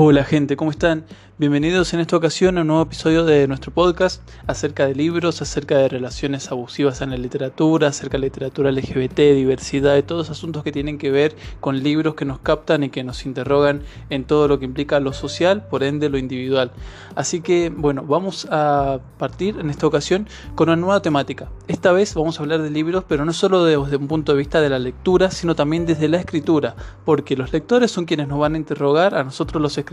[0.00, 1.06] Hola gente, ¿cómo están?
[1.38, 5.76] Bienvenidos en esta ocasión a un nuevo episodio de nuestro podcast acerca de libros, acerca
[5.78, 10.70] de relaciones abusivas en la literatura, acerca de literatura LGBT, diversidad, de todos asuntos que
[10.70, 14.60] tienen que ver con libros que nos captan y que nos interrogan en todo lo
[14.60, 16.70] que implica lo social, por ende lo individual.
[17.16, 21.50] Así que, bueno, vamos a partir en esta ocasión con una nueva temática.
[21.66, 24.60] Esta vez vamos a hablar de libros, pero no solo desde un punto de vista
[24.60, 28.54] de la lectura, sino también desde la escritura, porque los lectores son quienes nos van
[28.54, 29.87] a interrogar a nosotros los escritores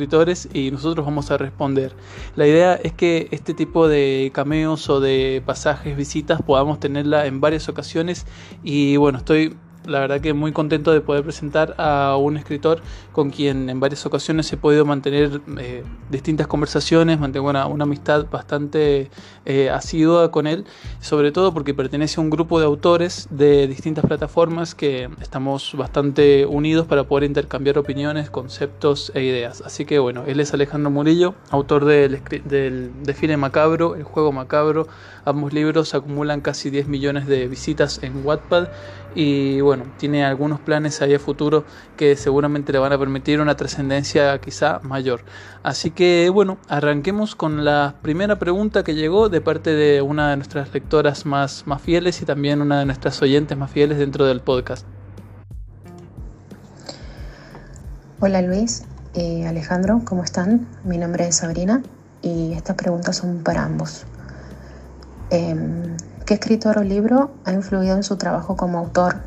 [0.53, 1.93] y nosotros vamos a responder.
[2.35, 7.41] La idea es que este tipo de cameos o de pasajes, visitas, podamos tenerla en
[7.41, 8.25] varias ocasiones
[8.63, 9.55] y bueno, estoy
[9.87, 12.81] la verdad que muy contento de poder presentar a un escritor
[13.11, 19.09] con quien en varias ocasiones he podido mantener eh, distintas conversaciones, mantengo una, amistad bastante
[19.45, 20.65] eh, asidua con él,
[21.01, 26.45] sobre todo porque pertenece a un grupo de autores de distintas plataformas que estamos bastante
[26.45, 29.61] unidos para poder intercambiar opiniones, conceptos e ideas.
[29.61, 34.87] Así que bueno, él es Alejandro Murillo, autor del, del Desfile Macabro, El Juego Macabro,
[35.25, 38.69] ambos libros acumulan casi 10 millones de visitas en Wattpad
[39.15, 41.63] y bueno, tiene algunos planes ahí a futuro
[41.95, 45.21] que seguramente le van a permitir una trascendencia quizá mayor.
[45.63, 50.35] Así que bueno, arranquemos con la primera pregunta que llegó de parte de una de
[50.35, 54.41] nuestras lectoras más, más fieles y también una de nuestras oyentes más fieles dentro del
[54.41, 54.85] podcast.
[58.19, 60.67] Hola Luis, eh, Alejandro, ¿cómo están?
[60.83, 61.81] Mi nombre es Sabrina
[62.21, 64.05] y estas preguntas son para ambos.
[65.29, 65.84] Em,
[66.25, 69.17] ¿Qué escritor o libro ha influido en su trabajo como autor?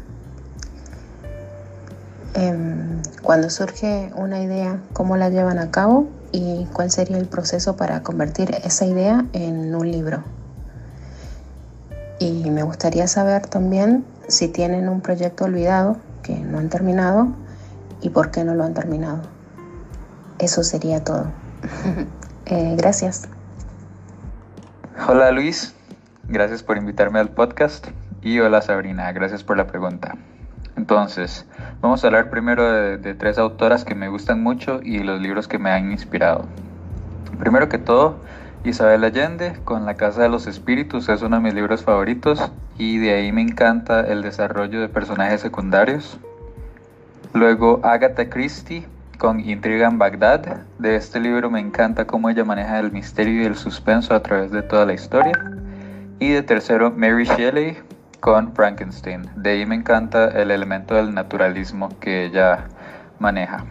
[2.35, 6.09] Em, cuando surge una idea, ¿cómo la llevan a cabo?
[6.33, 10.25] ¿Y cuál sería el proceso para convertir esa idea en un libro?
[12.19, 17.29] Y me gustaría saber también si tienen un proyecto olvidado que no han terminado
[18.01, 19.21] y por qué no lo han terminado.
[20.41, 21.27] Eso sería todo.
[22.51, 23.29] Eh, gracias.
[25.07, 25.75] Hola Luis,
[26.31, 27.87] Gracias por invitarme al podcast.
[28.21, 30.15] Y hola Sabrina, gracias por la pregunta.
[30.77, 31.47] Entonces,
[31.81, 35.59] vamos a hablar primero de, tres autoras que me gustan mucho y los libros que
[35.59, 36.45] me han inspirado.
[37.39, 38.19] Primero que todo,
[38.63, 42.99] Isabel Allende con La Casa de los Espíritus es uno de mis libros favoritos y
[42.99, 46.19] de ahí me encanta el desarrollo de personajes secundarios.
[47.33, 50.67] Luego Agatha Christie con Intriga en Bagdad.
[50.79, 54.51] De este libro me encanta cómo ella maneja el misterio y el suspenso a través
[54.51, 55.33] de toda la historia.
[56.21, 57.79] Y de tercero, Mary Shelley
[58.19, 59.31] con Frankenstein.
[59.37, 62.65] De ahí me encanta el elemento del naturalismo que ella
[63.21, 63.65] maneja.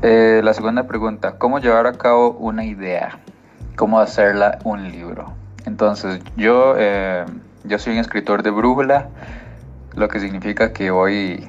[0.00, 3.18] Eh, la segunda pregunta, ¿cómo llevar a cabo una idea?
[3.76, 5.34] ¿Cómo hacerla un libro?
[5.66, 7.26] Entonces, yo, eh,
[7.64, 9.08] yo soy un escritor de brújula,
[9.94, 11.46] lo que significa que voy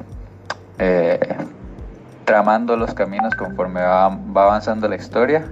[0.80, 1.38] eh,
[2.26, 5.46] tramando los caminos conforme va avanzando la historia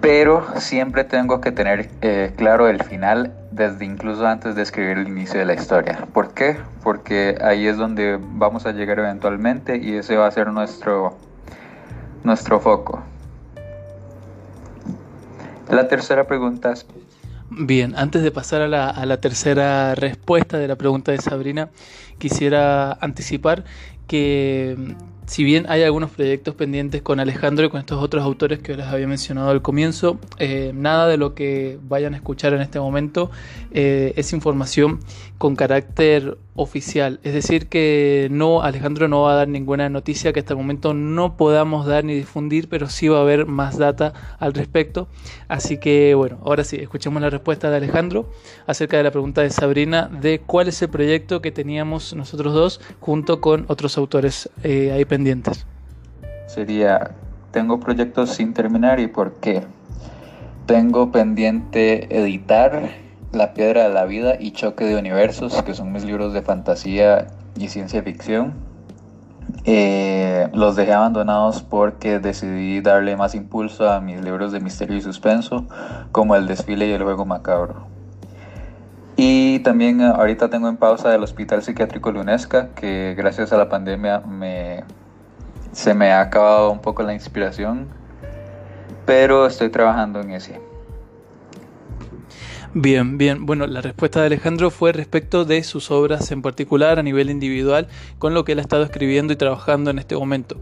[0.00, 5.08] pero siempre tengo que tener eh, claro el final desde incluso antes de escribir el
[5.08, 6.06] inicio de la historia.
[6.12, 6.56] ¿Por qué?
[6.82, 11.16] Porque ahí es donde vamos a llegar eventualmente y ese va a ser nuestro,
[12.24, 13.02] nuestro foco.
[15.68, 16.86] La tercera pregunta es...
[17.50, 21.68] Bien, antes de pasar a la, a la tercera respuesta de la pregunta de Sabrina,
[22.18, 23.64] quisiera anticipar
[24.06, 24.94] que
[25.30, 28.84] si bien hay algunos proyectos pendientes con Alejandro y con estos otros autores que les
[28.86, 33.30] había mencionado al comienzo, eh, nada de lo que vayan a escuchar en este momento
[33.70, 34.98] eh, es información
[35.38, 37.20] con carácter oficial.
[37.22, 40.94] Es decir, que no, Alejandro no va a dar ninguna noticia que hasta el momento
[40.94, 45.06] no podamos dar ni difundir, pero sí va a haber más data al respecto.
[45.46, 48.28] Así que bueno, ahora sí, escuchemos la respuesta de Alejandro
[48.66, 52.80] acerca de la pregunta de Sabrina de cuál es el proyecto que teníamos nosotros dos
[52.98, 55.19] junto con otros autores eh, ahí pendientes
[56.46, 57.12] Sería,
[57.50, 59.62] tengo proyectos sin terminar y por qué.
[60.66, 62.90] Tengo pendiente editar
[63.32, 67.26] La Piedra de la Vida y Choque de Universos, que son mis libros de fantasía
[67.58, 68.54] y ciencia ficción.
[69.64, 75.00] Eh, los dejé abandonados porque decidí darle más impulso a mis libros de misterio y
[75.00, 75.66] suspenso,
[76.12, 77.86] como El desfile y el juego macabro.
[79.16, 84.20] Y también ahorita tengo en pausa el Hospital Psiquiátrico Lunesca, que gracias a la pandemia
[84.20, 84.84] me
[85.72, 87.88] se me ha acabado un poco la inspiración,
[89.06, 90.60] pero estoy trabajando en ese.
[92.72, 93.46] Bien, bien.
[93.46, 97.88] Bueno, la respuesta de Alejandro fue respecto de sus obras en particular a nivel individual,
[98.18, 100.56] con lo que él ha estado escribiendo y trabajando en este momento.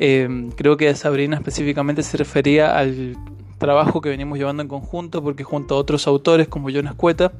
[0.00, 3.16] Eh, creo que Sabrina específicamente se refería al
[3.62, 7.32] trabajo que venimos llevando en conjunto, porque junto a otros autores como Jonas Cueta,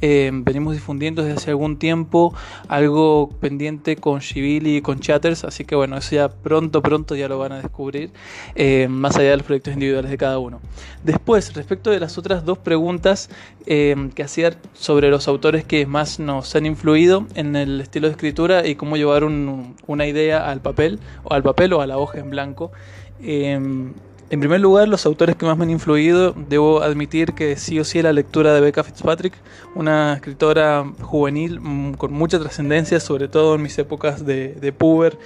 [0.00, 2.34] eh, venimos difundiendo desde hace algún tiempo
[2.66, 7.28] algo pendiente con Shibili y con Chatters, así que bueno, eso ya pronto, pronto ya
[7.28, 8.10] lo van a descubrir,
[8.56, 10.60] eh, más allá de los proyectos individuales de cada uno.
[11.04, 13.30] Después, respecto de las otras dos preguntas
[13.64, 18.66] que hacía sobre los autores que más nos han influido en el estilo de escritura
[18.66, 22.30] y cómo llevar una idea al papel, o al papel o a la hoja en
[22.30, 22.72] blanco,
[23.20, 23.94] Em,
[24.30, 27.84] en primer lugar, los autores que más me han influido, debo admitir que sí o
[27.84, 29.32] sí la lectura de Becca Fitzpatrick,
[29.74, 35.18] una escritora juvenil mm, con mucha trascendencia, sobre todo en mis épocas de, de puber.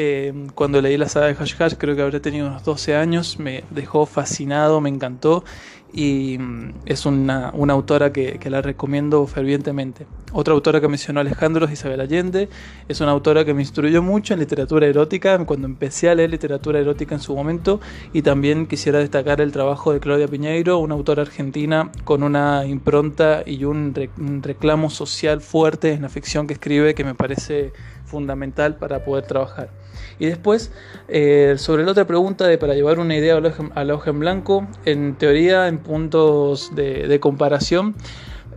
[0.00, 3.40] Em, cuando leí la saga de Hash Hash, creo que habré tenido unos 12 años,
[3.40, 5.42] me dejó fascinado, me encantó
[5.92, 10.06] y mm, es una, autora que, la recomiendo fervientemente.
[10.32, 12.48] Otra autora que mencionó Alejandro es Isabel Allende,
[12.86, 16.78] es una autora que me instruyó mucho en literatura erótica cuando empecé a leer literatura
[16.78, 17.80] erótica en su momento
[18.12, 23.42] y también quisiera destacar el trabajo de Claudia Piñeiro, una autora argentina con una impronta
[23.44, 23.92] y un
[24.44, 27.72] reclamo social fuerte en la ficción que escribe que me parece
[28.04, 29.87] fundamental para poder trabajar.
[30.18, 30.72] Y después,
[31.08, 34.66] eh, sobre la otra pregunta de para llevar una idea a la hoja en blanco,
[34.84, 37.94] en teoría, en puntos de, de comparación,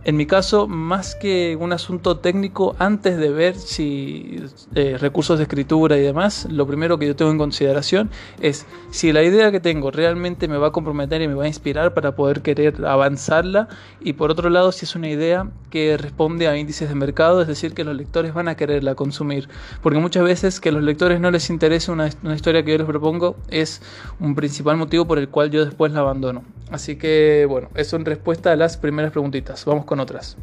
[0.04, 4.42] en mi caso, más que un asunto técnico, antes de ver si
[4.74, 8.10] eh, recursos de escritura y demás, lo primero que yo tengo en consideración
[8.40, 11.46] es si la idea que tengo realmente me va a comprometer y me va a
[11.46, 13.68] inspirar para poder querer avanzarla
[14.00, 17.46] y por otro lado si es una idea que responde a índices de mercado, es
[17.46, 19.48] decir, que los lectores van a quererla consumir,
[19.82, 22.78] porque muchas veces que a los lectores no les interese una, una historia que yo
[22.78, 23.80] les propongo es
[24.18, 26.42] un principal motivo por el cual yo después la abandono.
[26.72, 29.64] Así que bueno, eso en respuesta a las primeras preguntitas.
[29.66, 30.36] Vamos con otras.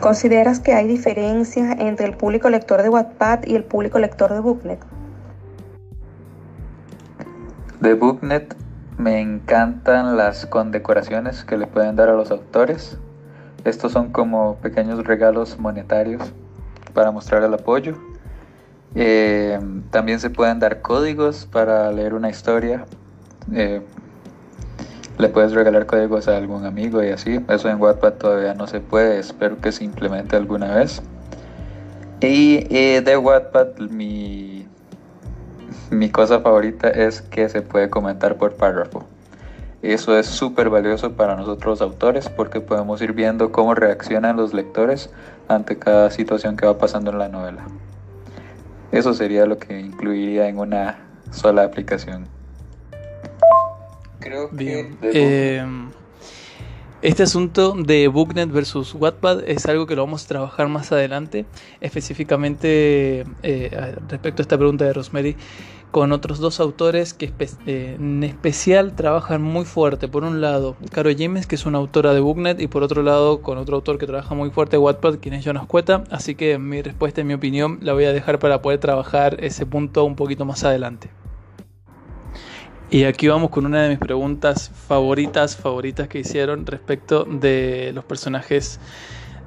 [0.00, 4.40] ¿Consideras que hay diferencias entre el público lector de Wattpad y el público lector de
[4.40, 4.78] Booknet?
[7.80, 8.54] De Booknet
[8.98, 12.98] me encantan las condecoraciones que le pueden dar a los autores.
[13.64, 16.22] Estos son como pequeños regalos monetarios
[16.94, 17.96] para mostrar el apoyo.
[18.94, 19.58] Eh,
[19.90, 22.86] también se pueden dar códigos para leer una historia
[23.52, 23.82] eh,
[25.18, 27.40] le puedes regalar códigos a algún amigo y así.
[27.48, 31.02] Eso en Wattpad todavía no se puede, espero que se implemente alguna vez.
[32.20, 32.64] Y,
[33.00, 34.66] de Wattpad mi,
[35.90, 39.04] mi cosa favorita es que se puede comentar por párrafo.
[39.82, 45.10] Eso es súper valioso para nosotros autores porque podemos ir viendo cómo reaccionan los lectores
[45.48, 47.66] ante cada situación que va pasando en la novela.
[48.90, 50.98] Eso sería lo que incluiría en una
[51.30, 52.35] sola aplicación.
[54.52, 54.96] Bien.
[55.02, 55.90] Em,
[57.02, 61.44] este asunto de Booknet versus Wattpad es algo que lo vamos a trabajar más adelante,
[61.80, 65.36] específicamente eh, respecto a esta pregunta de Rosemary,
[65.90, 67.32] con otros dos autores que
[67.66, 70.08] eh, en especial trabajan muy fuerte.
[70.08, 73.40] Por un lado, Caro James, que es una autora de Booknet, y por otro lado,
[73.40, 76.04] con otro autor que trabaja muy fuerte, Wattpad, quien es Jonas Cueta.
[76.10, 79.64] Así que mi respuesta, en mi opinión, la voy a dejar para poder trabajar ese
[79.64, 81.10] punto un poquito más adelante.
[82.88, 88.04] Y aquí vamos con una de mis preguntas favoritas, favoritas que hicieron respecto de los
[88.04, 88.78] personajes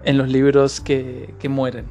[0.03, 1.85] en los libros que, mueren.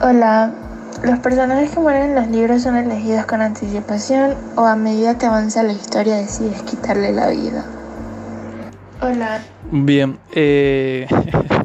[0.00, 0.54] Hola,
[1.02, 5.26] ¿los personajes que mueren en los libros son elegidos con anticipación o a medida que
[5.26, 7.64] avanza la historia decides quitarle la vida?
[9.02, 9.42] Hola.
[9.72, 11.08] Bien, eh,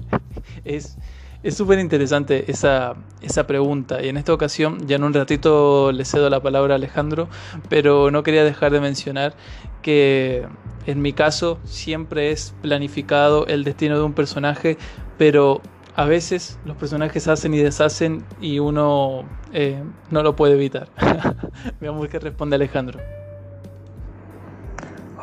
[0.66, 0.98] es
[1.46, 6.04] es súper interesante esa, esa pregunta y en esta ocasión ya en un ratito le
[6.04, 7.30] cedo la palabra a Alejandro,
[7.70, 9.36] pero no quería dejar de mencionar
[9.84, 10.48] que
[10.88, 14.80] en mi caso siempre es planificado el destino de un personaje,
[15.20, 15.62] pero
[15.96, 20.88] a veces los personajes hacen y deshacen y uno eh, no lo puede evitar.
[21.80, 23.00] Veamos qué responde Alejandro.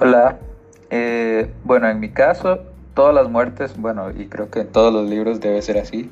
[0.01, 0.39] Hola,
[0.89, 5.09] eh, bueno, en mi caso todas las muertes, bueno, y creo que en todos los
[5.09, 6.11] libros debe ser así,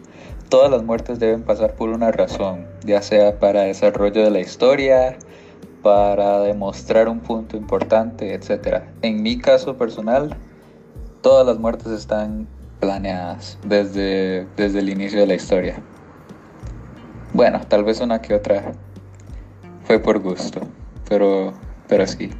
[0.49, 5.17] todas las muertes deben pasar por una razón, ya sea para desarrollo de la historia,
[5.83, 8.83] para demostrar un punto importante, etc.
[9.03, 10.37] En mi caso personal,
[11.23, 12.47] todas las muertes están
[12.81, 15.83] planeadas desde, desde el inicio de la historia.
[17.33, 18.73] Bueno, tal vez una que otra
[19.85, 20.61] fue por gusto,
[21.09, 21.53] pero,
[21.89, 22.31] pero sí.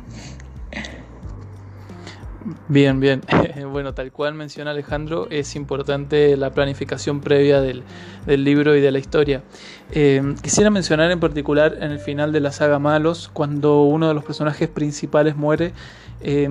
[2.69, 3.23] Bien, bien.
[3.71, 7.85] Bueno, tal cual menciona Alejandro, es importante la planificación previa del,
[8.27, 9.43] libro y de la historia.
[9.93, 14.15] Eh, quisiera mencionar en particular en el final de la saga Malos, cuando uno de
[14.15, 15.73] los personajes principales muere.
[16.23, 16.49] Eh,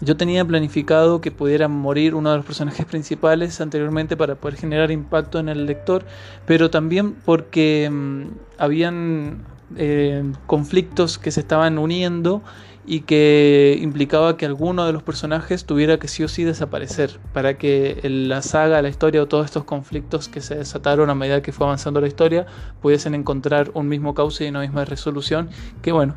[0.00, 4.90] yo tenía planificado que pudieran morir uno de los personajes principales anteriormente para poder generar
[4.90, 6.04] impacto en el lector,
[6.46, 8.22] pero también porque mm,
[8.58, 9.44] habían
[9.76, 12.42] eh, conflictos que se estaban uniendo
[12.84, 17.56] y que implicaba que alguno de los personajes tuviera que sí o sí desaparecer para
[17.56, 21.52] que la saga, la historia o todos estos conflictos que se desataron a medida que
[21.52, 22.46] fue avanzando la historia
[22.80, 25.48] pudiesen encontrar un mismo cauce y una misma resolución
[25.80, 26.16] que bueno,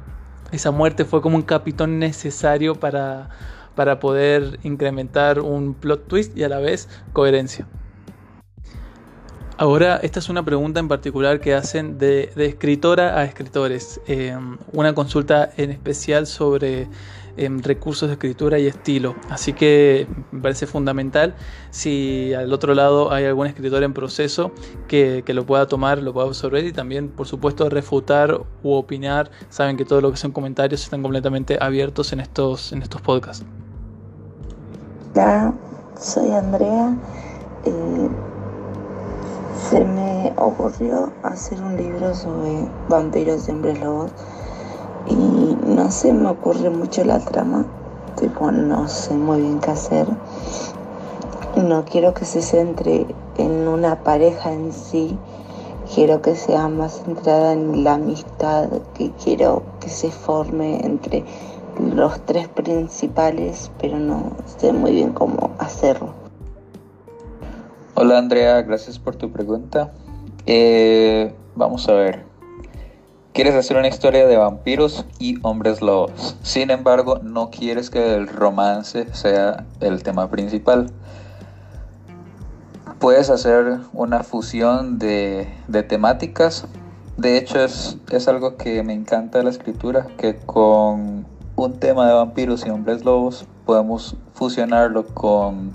[0.51, 3.29] esa muerte fue como un capitón necesario para,
[3.75, 7.67] para poder incrementar un plot twist y a la vez coherencia.
[9.57, 14.01] Ahora, esta es una pregunta en particular que hacen de, escritora a escritores.
[14.05, 16.89] Em, una consulta en especial sobre
[17.37, 19.15] em, recursos de escritura y estilo.
[19.29, 21.35] Así que me parece fundamental
[21.69, 24.51] si al otro lado hay algún escritor en proceso
[24.89, 29.31] que, lo pueda tomar, lo pueda absorber y también, por supuesto, refutar u opinar.
[29.49, 33.45] Saben que todo lo que son comentarios están completamente abiertos en estos, en estos podcasts.
[35.13, 35.53] Hola,
[35.97, 36.93] soy Andrea.
[37.65, 38.09] Eh,
[39.69, 44.11] se me ocurrió hacer un libro sobre vampiros y hombres lobos
[45.07, 47.65] y no se me ocurre mucho la trama,
[48.15, 50.07] tipo no sé muy bien qué hacer.
[51.55, 53.07] No quiero que se centre
[53.37, 55.17] en una pareja en sí,
[55.93, 61.23] quiero que sea más centrada en la amistad que quiero que se forme entre
[61.79, 66.24] los tres principales, pero no sé muy bien cómo hacerlo.
[67.97, 69.93] Hola Andrea, gracias por tu pregunta.
[70.45, 72.25] Eh, vamos a ver.
[73.31, 76.35] Quieres hacer una historia de vampiros y hombres lobos.
[76.41, 80.91] Sin embargo, no quieres que el romance sea el tema principal.
[82.99, 85.47] Puedes hacer una fusión de,
[85.87, 86.67] temáticas.
[87.15, 91.25] De hecho, es, es algo que me encanta de la escritura, que con
[91.55, 95.71] un tema de vampiros y hombres lobos podemos fusionarlo con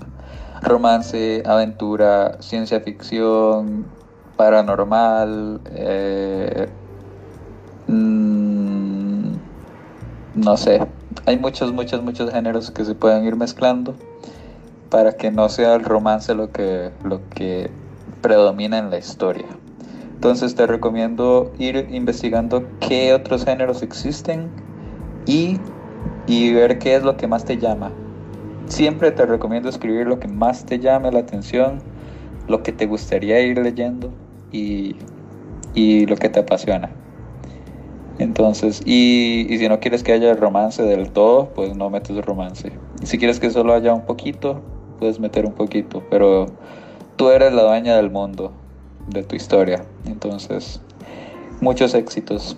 [0.61, 3.85] romance, aventura, ciencia ficción,
[4.37, 6.69] paranormal, eh,
[7.87, 9.31] mm,
[10.35, 10.81] no sé,
[11.25, 13.95] hay muchos, muchos, muchos géneros que se pueden ir mezclando
[14.89, 17.71] para que no sea el romance lo que, lo que
[18.21, 19.45] predomina en la historia.
[20.15, 24.51] Entonces te recomiendo ir investigando qué otros géneros existen
[25.25, 25.59] y,
[26.27, 28.00] y ver qué es lo que más te llama.
[28.67, 31.79] Siempre te recomiendo escribir lo que más te llame la atención,
[32.47, 34.11] lo que te gustaría ir leyendo
[34.51, 34.95] y,
[36.05, 36.89] lo que te apasiona.
[38.19, 42.71] Entonces, y, si no quieres que haya romance del todo, pues no metes romance.
[43.03, 44.61] si quieres que solo haya un poquito,
[44.99, 46.45] puedes meter un poquito, pero
[47.15, 48.51] tú eres la dueña del mundo,
[49.07, 49.83] de tu historia.
[50.05, 50.79] Entonces,
[51.61, 52.57] muchos éxitos.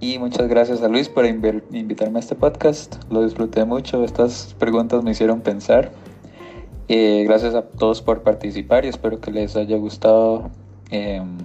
[0.00, 2.96] Y muchas gracias a Luis por invitarme a este podcast.
[3.10, 4.02] Lo disfruté mucho.
[4.02, 5.92] Estas preguntas me hicieron pensar.
[6.88, 10.50] Eh, gracias a todos por participar y espero que les haya gustado
[10.90, 11.36] em,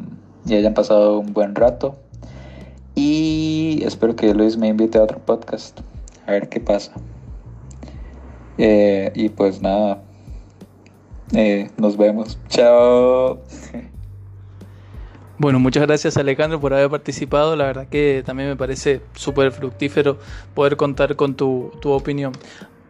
[0.46, 1.98] y hayan pasado un buen rato.
[2.96, 5.82] Y espero que Luis me invite a otro podcast.
[6.26, 6.94] A ver qué pasa.
[8.58, 10.02] Eh, y pues nada.
[11.34, 12.40] Eh, nos vemos.
[12.48, 13.42] Chao.
[15.38, 17.56] Bueno, muchas gracias Alejandro por haber participado.
[17.56, 20.18] La verdad que también me parece súper fructífero
[20.54, 22.32] poder contar con tu, tu opinión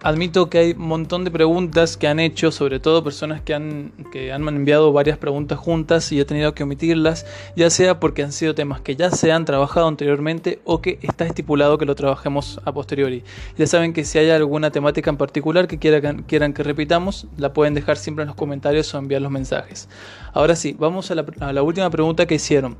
[0.05, 3.91] admito que hay un montón de preguntas que han hecho, sobre todo personas que han,
[4.11, 8.31] que han enviado varias preguntas juntas y he tenido que omitirlas, ya sea porque han
[8.31, 12.61] sido temas que ya se han trabajado anteriormente o que está estipulado que lo trabajemos
[12.65, 13.23] a posteriori.
[13.57, 17.51] Ya saben que si hay alguna temática en particular que quieran, quieran que repitamos, la
[17.51, 19.89] pueden dejar siempre en los comentarios o enviar los mensajes.
[20.33, 22.77] Ahora sí, vamos a la, a la última pregunta que hicieron.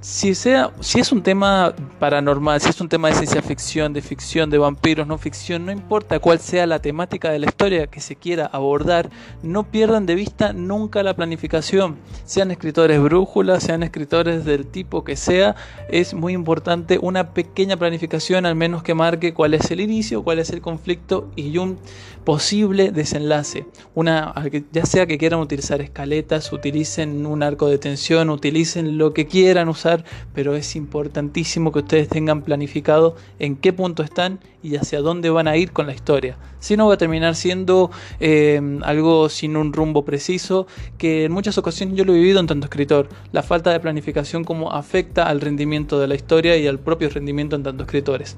[0.00, 4.00] Si, sea, si es un tema paranormal, si es un tema de ciencia ficción, de
[4.00, 8.00] ficción, de vampiros, no ficción, no importa cuál sea la temática de la historia que
[8.00, 9.10] se quiera abordar,
[9.42, 11.96] no pierdan de vista nunca la planificación.
[12.24, 15.56] Sean escritores brújulas, sean escritores del tipo que sea,
[15.88, 20.38] es muy importante una pequeña planificación, al menos que marque cuál es el inicio, cuál
[20.38, 21.78] es el conflicto y un
[22.24, 23.66] posible desenlace.
[23.94, 24.34] Una,
[24.70, 29.68] ya sea que quieran utilizar escaletas, utilicen un arco de tensión, utilicen lo que quieran
[29.70, 35.30] usar, pero es importantísimo que ustedes tengan planificado en qué punto están y hacia dónde
[35.30, 36.36] van a ir con la historia.
[36.58, 40.66] Si no va a terminar siendo eh, algo sin un rumbo preciso,
[40.98, 43.08] que en muchas ocasiones yo lo he vivido en tanto escritor.
[43.32, 47.56] La falta de planificación como afecta al rendimiento de la historia y al propio rendimiento
[47.56, 48.36] en tanto escritores.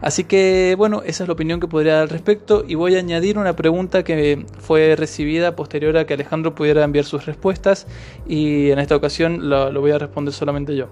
[0.00, 2.98] Así que bueno, esa es la opinión que podría dar al respecto y voy a
[2.98, 7.86] añadir una pregunta que fue recibida posterior a que Alejandro pudiera enviar sus respuestas
[8.26, 10.88] y en esta ocasión lo, lo voy a responder solamente yo.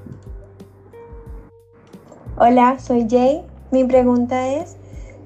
[2.36, 3.42] Hola, soy Jay
[3.74, 4.76] mi pregunta es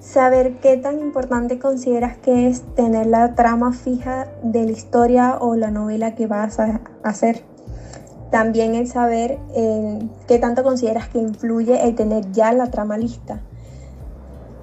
[0.01, 5.55] saber qué tan importante consideras que es tener la trama fija de la historia o
[5.55, 7.45] la novela que vas a hacer.
[8.31, 13.41] también el saber eh, qué tanto consideras que influye el tener ya la trama lista.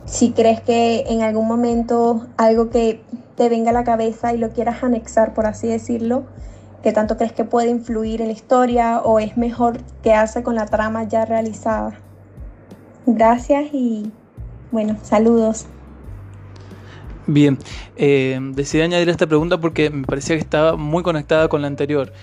[0.05, 3.03] Si crees que en algún momento algo que
[3.35, 6.23] te venga a la cabeza y lo quieras anexar, por así decirlo,
[6.81, 10.65] qué tanto crees que puede influir en la historia o es mejor quedarse con la
[10.65, 12.04] trama ya realizada.
[13.05, 14.11] Gracias y
[14.71, 15.67] bueno, saludos.
[17.27, 17.57] Bien,
[17.95, 22.13] eh, decidí añadir esta pregunta porque me parecía que estaba muy conectada con la anterior.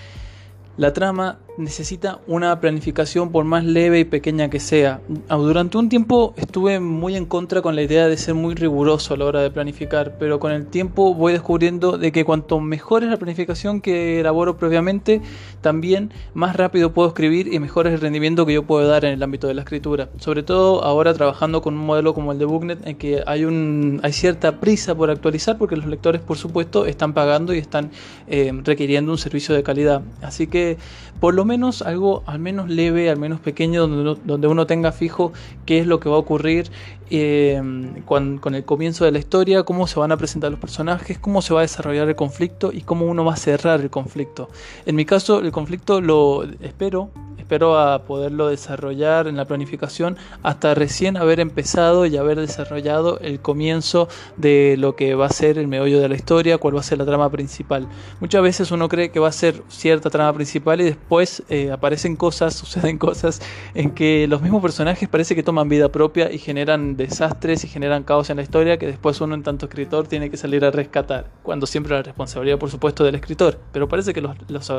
[0.75, 5.01] La trama necesita una planificación por más leve y pequeña que sea.
[5.29, 9.13] Ah, durante un tiempo estuve muy en contra con la idea de ser muy riguroso
[9.13, 13.03] a la hora de planificar, pero con el tiempo voy descubriendo de que cuanto mejor
[13.03, 15.21] es la planificación que elaboro previamente,
[15.61, 19.13] también más rápido puedo escribir y mejor es el rendimiento que yo puedo dar en
[19.13, 20.09] el ámbito de la escritura.
[20.17, 23.99] Sobre todo ahora trabajando con un modelo como el de Booknet en que hay, un,
[24.01, 27.91] hay cierta prisa por actualizar porque los lectores por supuesto están pagando y están
[28.27, 30.01] eh, requiriendo un servicio de calidad.
[30.23, 30.77] Así que porque
[31.23, 34.91] por lo menos algo al menos leve, al menos pequeño, donde uno, donde uno tenga
[34.91, 35.31] fijo
[35.65, 36.69] qué es lo que va a ocurrir
[37.11, 37.61] eh,
[38.03, 41.53] con, el comienzo de la historia, cómo se van a presentar los personajes, cómo se
[41.53, 44.49] va a desarrollar el conflicto y cómo uno va a cerrar el conflicto.
[44.85, 47.09] En mi caso, el conflicto lo espero
[47.43, 53.41] espero a poderlo desarrollar en la planificación hasta recién haber empezado y haber desarrollado el
[53.41, 56.83] comienzo de lo que va a ser el meollo de la historia, cuál va a
[56.83, 57.87] ser la trama principal.
[58.21, 61.12] Muchas veces uno cree que va a ser cierta trama principal y después
[61.49, 63.41] eh, aparecen cosas, suceden cosas
[63.73, 68.03] en que los mismos personajes parece que toman vida propia y generan desastres y generan
[68.03, 71.29] caos en la historia que después uno en tanto escritor tiene que salir a rescatar,
[71.43, 74.35] cuando siempre la responsabilidad por supuesto del escritor, pero parece que los,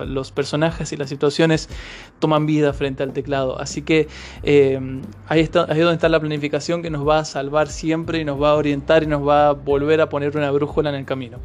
[0.07, 1.69] los personajes y las situaciones
[2.19, 3.59] toman vida frente al teclado.
[3.59, 4.09] Así que
[4.43, 4.81] eh,
[5.29, 8.25] ahí, está, ahí es donde está la planificación que nos va a salvar siempre y
[8.25, 11.05] nos va a orientar y nos va a volver a poner una brújula en el
[11.05, 11.39] camino.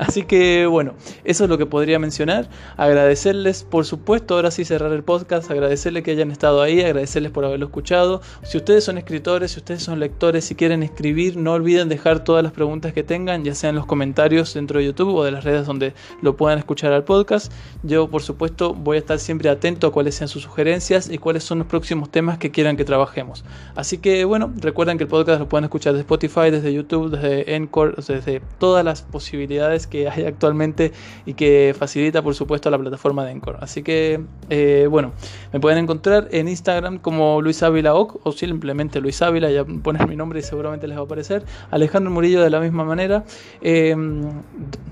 [0.00, 2.48] Así que bueno, eso es lo que podría mencionar.
[2.78, 7.44] Agradecerles, por supuesto, ahora sí cerrar el podcast, agradecerles que hayan estado ahí, agradecerles por
[7.44, 8.22] haberlo escuchado.
[8.42, 12.42] Si ustedes son escritores, si ustedes son lectores, si quieren escribir, no olviden dejar todas
[12.42, 15.44] las preguntas que tengan, ya sean en los comentarios dentro de YouTube o de las
[15.44, 15.92] redes donde
[16.22, 17.52] lo puedan escuchar al podcast.
[17.82, 21.44] Yo, por supuesto, voy a estar siempre atento a cuáles sean sus sugerencias y cuáles
[21.44, 23.44] son los próximos temas que quieran que trabajemos.
[23.74, 27.54] Así que bueno, recuerden que el podcast lo pueden escuchar desde Spotify, desde YouTube, desde
[27.54, 30.92] Encore, desde todas las posibilidades que hay actualmente
[31.26, 33.58] y que facilita por supuesto la plataforma de Encore.
[33.60, 35.12] Así que eh, bueno,
[35.52, 40.16] me pueden encontrar en Instagram como Luis Ávila o simplemente Luis Ávila, ya ponen mi
[40.16, 41.44] nombre y seguramente les va a aparecer.
[41.70, 43.24] Alejandro Murillo de la misma manera.
[43.60, 43.94] Eh,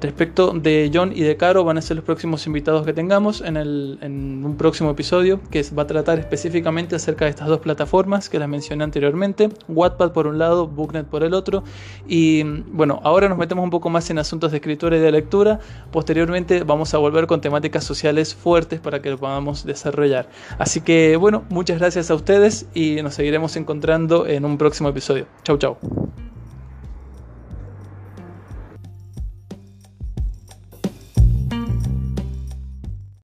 [0.00, 3.56] respecto de John y de Caro van a ser los próximos invitados que tengamos en,
[3.56, 8.28] el, en un próximo episodio que va a tratar específicamente acerca de estas dos plataformas
[8.28, 11.64] que las mencioné anteriormente, Wattpad por un lado, Booknet por el otro,
[12.06, 15.60] y bueno, ahora nos metemos un poco más en asuntos de escritura y de lectura,
[15.90, 20.28] posteriormente vamos a volver con temáticas sociales fuertes para que lo podamos desarrollar.
[20.58, 25.26] Así que bueno, muchas gracias a ustedes y nos seguiremos encontrando en un próximo episodio.
[25.42, 25.76] Chau chau.